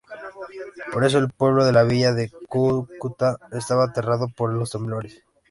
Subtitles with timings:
[0.91, 5.21] Por eso el pueblo de la Villa de Cúcuta estaba aterrado por los temblores.